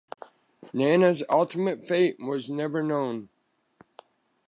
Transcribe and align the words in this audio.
Nana's 0.73 1.21
ultimate 1.29 1.87
fate 1.87 2.17
was 2.19 2.49
never 2.49 2.81
known. 2.81 3.29